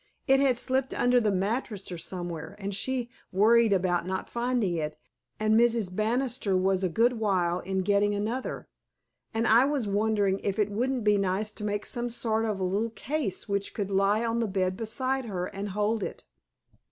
[0.25, 4.97] It had slipped under the mattress or somewhere, and she worried about not finding it,
[5.39, 5.95] and Mrs.
[5.95, 8.67] Banister was a good while in getting another,
[9.31, 12.63] and I was wondering if it wouldn't be nice to make some sort of a
[12.63, 16.25] little case, which could lie on the bed beside her, and hold it."